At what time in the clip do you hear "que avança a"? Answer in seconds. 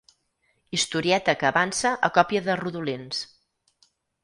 1.43-2.11